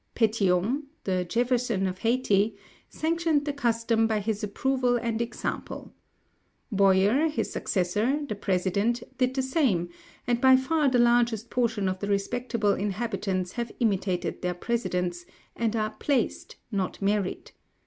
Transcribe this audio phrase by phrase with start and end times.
[0.15, 5.93] Pétion, the Jefferson of Hayti, * sanctioned the custom by his approval and example.
[6.71, 9.89] Boyer, his successor, the president, did the same;
[10.25, 15.75] and by far the largest portion of the respectable inhabitants have imitated their presidents, and
[15.75, 17.51] are placed, not married.